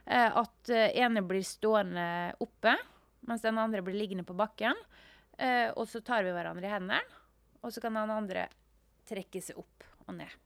Eh, 0.08 0.32
at 0.38 0.70
eh, 0.70 0.92
ene 1.02 1.22
blir 1.28 1.44
stående 1.44 2.34
oppe, 2.40 2.76
mens 3.30 3.46
den 3.46 3.60
andre 3.62 3.84
blir 3.86 3.98
liggende 3.98 4.26
på 4.28 4.38
bakken. 4.38 4.80
Eh, 5.38 5.70
og 5.76 5.88
så 5.92 6.02
tar 6.06 6.24
vi 6.26 6.34
hverandre 6.36 6.68
i 6.68 6.72
hendene, 6.72 7.02
og 7.62 7.74
så 7.74 7.84
kan 7.84 7.98
den 7.98 8.14
andre 8.14 8.48
trekke 9.10 9.42
seg 9.44 9.60
opp 9.62 9.86
og 10.08 10.18
ned. 10.18 10.42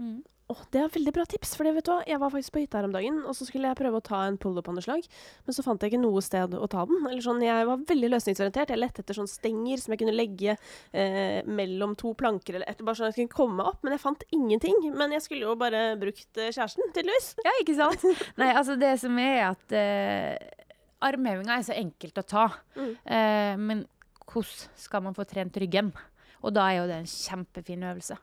Mm. 0.00 0.20
Oh, 0.50 0.62
det 0.74 0.80
er 0.80 0.88
veldig 0.90 1.12
bra 1.14 1.22
tips, 1.30 1.52
for 1.54 1.68
vet 1.70 1.86
du 1.86 1.92
hva, 1.92 2.00
jeg 2.10 2.18
var 2.18 2.32
faktisk 2.32 2.56
på 2.56 2.62
hytta 2.64 2.80
her 2.80 2.86
om 2.88 2.94
dagen, 2.94 3.20
og 3.22 3.36
så 3.38 3.46
skulle 3.46 3.68
jeg 3.70 3.78
prøve 3.78 4.00
å 4.00 4.02
ta 4.02 4.24
en 4.26 4.38
pull-up-anslag, 4.40 5.04
men 5.46 5.54
så 5.54 5.62
fant 5.62 5.84
jeg 5.84 5.92
ikke 5.92 6.00
noe 6.02 6.22
sted 6.26 6.56
å 6.58 6.66
ta 6.72 6.82
den. 6.90 7.04
Eller 7.06 7.22
sånn, 7.22 7.44
jeg 7.44 7.68
var 7.68 7.84
veldig 7.86 8.10
løsningsorientert. 8.16 8.72
Jeg 8.74 8.80
lette 8.80 9.04
etter 9.04 9.18
sånn 9.20 9.30
stenger 9.30 9.78
som 9.78 9.94
jeg 9.94 10.00
kunne 10.02 10.16
legge 10.16 10.56
eh, 10.56 11.38
mellom 11.46 11.94
to 12.00 12.16
planker, 12.18 12.58
eller 12.58 12.66
etter, 12.66 12.82
bare 12.88 12.98
sånn 12.98 13.12
at 13.12 13.20
jeg 13.20 13.28
kunne 13.28 13.36
komme 13.36 13.68
opp, 13.70 13.78
men 13.86 13.94
jeg 13.94 14.02
fant 14.02 14.26
ingenting. 14.34 14.88
Men 14.90 15.14
jeg 15.14 15.22
skulle 15.28 15.46
jo 15.46 15.54
bare 15.60 15.84
brukt 16.00 16.42
eh, 16.42 16.50
kjæresten, 16.50 16.90
tydeligvis. 16.96 17.30
Ja, 17.46 17.54
ikke 17.62 17.78
sant? 17.78 18.08
Nei, 18.40 18.50
altså 18.50 18.74
det 18.80 18.96
som 19.04 19.22
er 19.22 19.52
at 19.52 19.76
uh, 19.76 20.66
armhevinga 21.04 21.56
er 21.56 21.66
så 21.66 21.76
enkelt 21.76 22.20
å 22.20 22.26
ta. 22.26 22.46
Mm. 22.76 22.92
Eh, 23.04 23.54
men 23.60 23.84
hvordan 24.30 24.78
skal 24.78 25.04
man 25.04 25.16
få 25.16 25.26
trent 25.28 25.56
ryggen? 25.60 25.92
Og 26.40 26.54
da 26.56 26.68
er 26.70 26.80
jo 26.80 26.88
det 26.88 27.00
en 27.00 27.10
kjempefin 27.10 27.84
øvelse. 27.90 28.16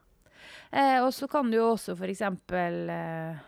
Eh, 0.72 1.00
og 1.04 1.12
så 1.14 1.28
kan 1.32 1.52
du 1.52 1.60
jo 1.60 1.72
også 1.74 1.96
f.eks. 1.98 2.24
Eh, 2.24 3.44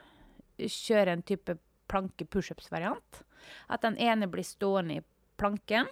kjøre 0.60 1.16
en 1.16 1.26
type 1.26 1.56
planke-pushups-variant. 1.90 3.24
At 3.72 3.86
den 3.86 3.98
ene 4.02 4.30
blir 4.30 4.46
stående 4.46 5.00
i 5.00 5.06
planken, 5.40 5.88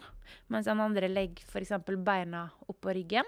mens 0.52 0.68
den 0.68 0.82
andre 0.84 1.10
legger 1.10 1.48
f.eks. 1.48 1.74
beina 2.04 2.50
oppå 2.68 2.94
ryggen 2.96 3.28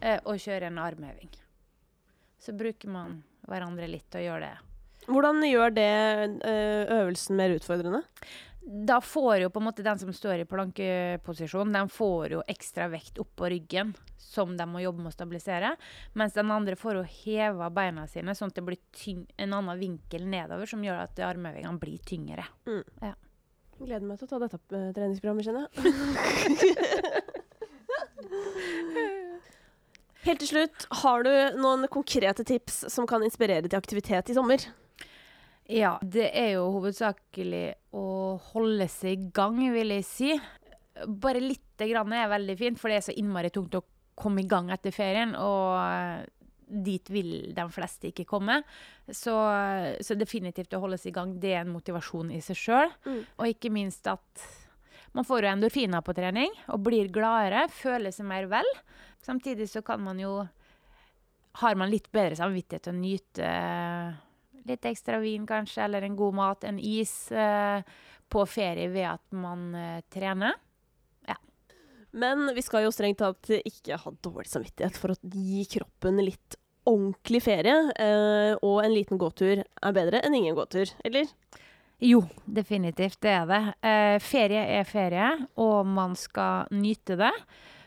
eh, 0.00 0.20
og 0.22 0.38
kjører 0.38 0.70
en 0.70 0.80
armheving. 0.82 1.32
Så 2.38 2.54
bruker 2.56 2.92
man 2.92 3.22
hverandre 3.48 3.88
litt 3.90 4.14
og 4.14 4.24
gjør 4.24 4.46
det. 4.46 4.54
Hvordan 5.04 5.42
gjør 5.44 5.74
det 5.76 5.90
eh, 6.48 6.92
øvelsen 7.00 7.36
mer 7.36 7.52
utfordrende? 7.58 8.00
Da 8.64 9.00
får 9.00 9.38
jo 9.42 9.50
på 9.52 9.60
en 9.60 9.64
måte 9.66 9.84
den 9.84 9.98
som 10.00 10.12
står 10.12 10.38
i 10.40 10.44
plankeposisjon, 10.48 11.72
den 11.72 11.88
får 11.92 12.32
jo 12.32 12.42
ekstra 12.48 12.88
vekt 12.88 13.18
opp 13.20 13.34
på 13.36 13.50
ryggen, 13.52 13.92
som 14.16 14.56
de 14.56 14.64
må 14.68 14.80
jobbe 14.80 15.04
med 15.04 15.12
å 15.12 15.16
stabilisere. 15.16 15.74
Mens 16.16 16.32
den 16.32 16.50
andre 16.50 16.76
får 16.80 16.96
jo 16.96 17.02
heva 17.04 17.68
beina 17.74 18.06
sine, 18.08 18.32
sånn 18.34 18.48
at 18.52 18.56
det 18.56 18.64
blir 18.64 18.80
tyng 18.96 19.26
en 19.36 19.52
annen 19.58 19.78
vinkel 19.82 20.24
nedover, 20.24 20.64
som 20.70 20.84
gjør 20.84 21.02
at 21.02 21.20
armøvingene 21.20 21.82
blir 21.82 22.00
tyngre. 22.08 22.46
Jeg 22.64 23.14
gleder 23.82 24.06
meg 24.08 24.16
til 24.20 24.26
å 24.28 24.32
ta 24.32 24.38
dette 24.46 24.58
eh, 24.72 24.92
treningsprogrammet, 24.96 25.44
kjenner 25.44 25.68
jeg. 25.68 25.72
Helt 30.24 30.40
til 30.40 30.48
slutt, 30.48 30.86
har 31.02 31.20
du 31.26 31.60
noen 31.60 31.84
konkrete 31.92 32.46
tips 32.48 32.86
som 32.88 33.04
kan 33.08 33.20
inspirere 33.26 33.68
til 33.68 33.76
aktivitet 33.76 34.32
i 34.32 34.36
sommer? 34.38 34.62
Ja, 35.72 35.96
det 36.02 36.28
er 36.36 36.54
jo 36.58 36.68
hovedsakelig 36.76 37.66
å 37.96 38.06
holde 38.52 38.88
seg 38.92 39.16
i 39.16 39.30
gang, 39.32 39.56
vil 39.72 39.94
jeg 39.96 40.04
si. 40.04 40.34
Bare 41.08 41.40
lite 41.40 41.88
grann 41.88 42.12
er 42.12 42.32
veldig 42.32 42.56
fint, 42.58 42.80
for 42.80 42.92
det 42.92 43.00
er 43.00 43.06
så 43.08 43.16
innmari 43.16 43.52
tungt 43.54 43.76
å 43.78 43.84
komme 44.14 44.44
i 44.44 44.48
gang 44.48 44.68
etter 44.74 44.92
ferien. 44.94 45.32
Og 45.40 46.28
dit 46.68 47.10
vil 47.12 47.54
de 47.56 47.64
fleste 47.72 48.10
ikke 48.10 48.26
komme. 48.28 48.60
Så, 49.08 49.34
så 50.04 50.16
definitivt 50.18 50.76
å 50.76 50.82
holde 50.84 50.98
seg 51.00 51.12
i 51.12 51.16
gang, 51.16 51.32
det 51.40 51.54
er 51.54 51.64
en 51.64 51.72
motivasjon 51.72 52.34
i 52.34 52.42
seg 52.44 52.60
sjøl. 52.60 52.92
Mm. 53.06 53.22
Og 53.38 53.54
ikke 53.54 53.72
minst 53.72 54.08
at 54.10 54.44
man 55.14 55.26
får 55.26 55.46
jo 55.46 55.52
endorfiner 55.54 56.04
på 56.04 56.14
trening 56.16 56.52
og 56.74 56.84
blir 56.88 57.08
gladere, 57.14 57.68
føler 57.72 58.14
seg 58.14 58.28
mer 58.28 58.48
vel. 58.50 58.68
Samtidig 59.24 59.70
så 59.70 59.84
kan 59.86 60.02
man 60.04 60.20
jo 60.20 60.42
Har 61.54 61.76
man 61.78 61.86
litt 61.86 62.08
bedre 62.10 62.34
samvittighet 62.34 62.82
til 62.82 62.90
å 62.90 62.98
nyte 62.98 63.50
litt 64.68 64.84
ekstra 64.88 65.20
vin, 65.22 65.46
kanskje, 65.46 65.84
eller 65.84 66.06
en 66.06 66.16
god 66.16 66.34
mat, 66.34 66.64
en 66.64 66.78
is, 66.78 67.14
eh, 67.32 67.80
på 68.28 68.46
ferie 68.48 68.88
ved 68.92 69.08
at 69.14 69.24
man 69.36 69.74
eh, 69.74 70.00
trener. 70.12 70.56
Men 72.14 72.46
vi 72.54 72.62
skal 72.62 72.84
jo 72.84 72.92
strengt 72.94 73.18
tatt 73.18 73.50
ikke 73.56 73.98
ha 73.98 74.12
dårlig 74.22 74.46
samvittighet 74.46 74.98
for 75.00 75.14
å 75.14 75.18
gi 75.34 75.64
kroppen 75.72 76.20
litt 76.22 76.56
ordentlig 76.86 77.40
ferie. 77.42 77.74
Eh, 77.98 78.54
og 78.62 78.84
en 78.84 78.94
liten 78.94 79.18
gåtur 79.18 79.64
er 79.64 79.96
bedre 79.96 80.20
enn 80.22 80.36
ingen 80.38 80.54
gåtur, 80.54 80.92
eller? 81.04 81.26
Jo, 82.04 82.22
definitivt. 82.44 83.18
Det 83.24 83.32
er 83.34 83.48
det. 83.50 83.62
Eh, 83.82 84.18
ferie 84.22 84.62
er 84.78 84.86
ferie, 84.86 85.30
og 85.58 85.90
man 85.90 86.14
skal 86.18 86.70
nyte 86.74 87.18
det. 87.18 87.32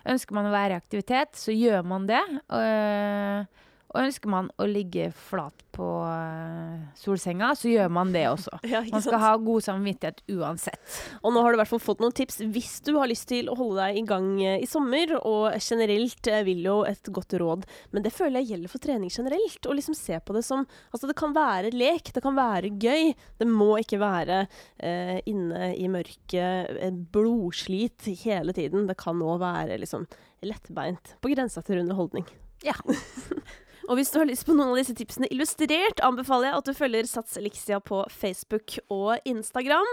Ønsker 0.08 0.36
man 0.36 0.50
å 0.50 0.56
være 0.56 0.76
i 0.76 0.82
aktivitet, 0.82 1.40
så 1.40 1.56
gjør 1.56 1.88
man 1.88 2.08
det. 2.10 2.24
Eh, 2.52 3.67
og 3.94 4.02
ønsker 4.04 4.32
man 4.32 4.50
å 4.60 4.66
ligge 4.68 5.08
flat 5.16 5.64
på 5.76 5.86
eh, 6.04 6.80
solsenga, 7.00 7.54
så 7.56 7.70
gjør 7.72 7.92
man 7.94 8.12
det 8.14 8.26
også. 8.30 8.60
Ja, 8.68 8.82
Man 8.92 9.04
skal 9.04 9.22
ha 9.22 9.32
god 9.40 9.64
samvittighet 9.64 10.24
uansett. 10.34 10.98
Og 11.22 11.32
nå 11.34 11.44
har 11.44 11.54
du 11.54 11.58
i 11.58 11.62
hvert 11.62 11.72
fall 11.72 11.84
fått 11.84 12.02
noen 12.04 12.16
tips 12.16 12.42
hvis 12.44 12.82
du 12.84 12.94
har 12.98 13.08
lyst 13.10 13.30
til 13.30 13.48
å 13.52 13.56
holde 13.58 13.86
deg 13.86 14.00
i 14.02 14.06
gang 14.10 14.30
eh, 14.44 14.58
i 14.64 14.68
sommer. 14.70 15.14
Og 15.22 15.56
generelt 15.64 16.30
eh, 16.32 16.44
vil 16.48 16.66
jo 16.68 16.78
et 16.90 17.12
godt 17.16 17.38
råd, 17.40 17.68
men 17.96 18.04
det 18.06 18.12
føler 18.16 18.42
jeg 18.42 18.54
gjelder 18.54 18.74
for 18.74 18.84
trening 18.84 19.14
generelt. 19.14 19.70
Å 19.70 19.78
liksom 19.78 19.98
se 19.98 20.20
på 20.20 20.36
det 20.36 20.44
som 20.48 20.66
Altså, 20.92 21.08
det 21.10 21.18
kan 21.20 21.34
være 21.36 21.72
lek, 21.76 22.12
det 22.16 22.24
kan 22.24 22.36
være 22.38 22.74
gøy. 22.82 23.14
Det 23.40 23.48
må 23.48 23.70
ikke 23.82 24.00
være 24.02 24.42
eh, 24.84 25.18
inne 25.30 25.72
i 25.78 25.88
mørket, 25.92 26.76
blodslit 27.14 28.10
hele 28.24 28.56
tiden. 28.58 28.88
Det 28.90 28.98
kan 29.00 29.22
òg 29.24 29.40
være 29.44 29.80
liksom 29.82 30.08
lettbeint, 30.46 31.16
på 31.24 31.32
grensa 31.32 31.64
til 31.66 31.82
underholdning. 31.86 32.28
Ja. 32.66 32.76
Og 33.88 33.96
hvis 33.96 34.10
du 34.12 34.18
har 34.20 34.28
lyst 34.28 34.44
på 34.48 34.52
noen 34.56 34.74
av 34.74 34.80
disse 34.82 34.96
tipsene 34.98 35.30
illustrert, 35.32 36.02
anbefaler 36.04 36.50
jeg 36.50 36.60
at 36.60 36.68
du 36.68 36.76
følger 36.76 37.08
Sats 37.08 37.38
Elixia 37.40 37.80
på 37.80 38.02
Facebook 38.12 38.76
og 38.92 39.24
Instagram. 39.28 39.88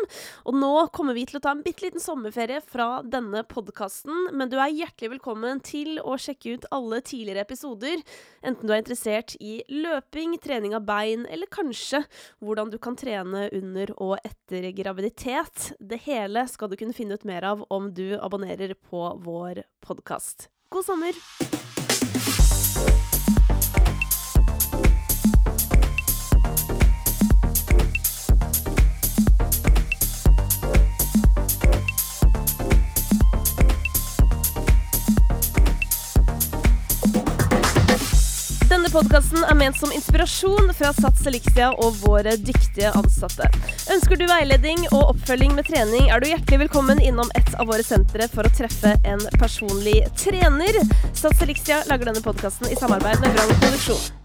Og 0.51 0.57
nå 0.59 0.73
kommer 0.95 1.15
vi 1.15 1.23
til 1.31 1.39
å 1.39 1.43
ta 1.45 1.53
en 1.55 1.63
bitte 1.63 1.87
liten 1.87 2.03
sommerferie 2.03 2.59
fra 2.67 3.05
denne 3.07 3.45
podkasten, 3.47 4.33
men 4.35 4.51
du 4.51 4.57
er 4.59 4.75
hjertelig 4.75 5.13
velkommen 5.15 5.63
til 5.65 6.01
å 6.03 6.17
sjekke 6.19 6.57
ut 6.57 6.67
alle 6.75 6.99
tidligere 7.07 7.45
episoder, 7.47 8.03
enten 8.43 8.67
du 8.67 8.75
er 8.75 8.83
interessert 8.83 9.37
i 9.39 9.61
løping, 9.71 10.35
trening 10.43 10.75
av 10.75 10.87
bein, 10.89 11.23
eller 11.31 11.51
kanskje 11.55 12.03
hvordan 12.43 12.75
du 12.75 12.81
kan 12.83 12.99
trene 12.99 13.47
under 13.55 13.95
og 14.03 14.17
etter 14.27 14.73
graviditet. 14.75 15.71
Det 15.79 16.03
hele 16.09 16.49
skal 16.51 16.73
du 16.73 16.79
kunne 16.81 16.97
finne 16.97 17.15
ut 17.15 17.29
mer 17.29 17.47
av 17.55 17.63
om 17.71 17.93
du 17.95 18.17
abonnerer 18.19 18.75
på 18.75 19.07
vår 19.23 19.63
podkast. 19.87 20.49
God 20.75 20.89
sommer! 20.89 21.74
Er 38.95 39.55
ment 39.59 39.77
som 39.79 39.93
inspirasjon 39.93 40.71
fra 40.79 40.93
Sats 40.95 41.27
Elixia 41.27 41.73
og 41.73 41.97
våre 42.05 42.37
dyktige 42.39 42.93
ansatte. 42.95 43.49
Ønsker 43.91 44.21
du 44.21 44.27
veiledning 44.31 44.87
og 44.93 45.15
oppfølging 45.15 45.55
med 45.59 45.67
trening, 45.67 46.11
er 46.11 46.23
du 46.23 46.31
hjertelig 46.31 46.65
velkommen 46.67 47.03
innom 47.03 47.31
et 47.35 47.55
av 47.59 47.67
våre 47.67 47.83
sentre 47.83 48.29
for 48.31 48.47
å 48.47 48.55
treffe 48.55 48.95
en 49.03 49.23
personlig 49.41 50.05
trener. 50.21 50.79
Sats 51.13 51.43
Elixia 51.43 51.83
lager 51.91 52.13
denne 52.13 52.23
podkasten 52.23 52.71
i 52.71 52.79
samarbeid 52.79 53.19
med 53.25 53.35
Vrang 53.35 53.57
Produksjon. 53.59 54.24